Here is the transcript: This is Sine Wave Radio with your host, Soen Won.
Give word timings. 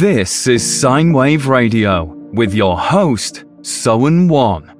This 0.00 0.46
is 0.46 0.80
Sine 0.80 1.12
Wave 1.12 1.46
Radio 1.46 2.04
with 2.32 2.54
your 2.54 2.78
host, 2.78 3.44
Soen 3.60 4.28
Won. 4.28 4.79